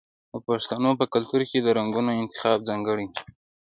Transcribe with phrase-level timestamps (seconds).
[0.31, 3.19] د پښتنو په کلتور کې د رنګونو انتخاب ځانګړی دی.